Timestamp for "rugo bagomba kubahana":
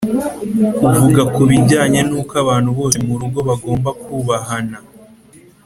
3.21-4.77